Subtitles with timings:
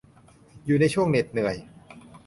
[0.65, 1.55] อยู่ในช่วงเหน็ดเหนื่อย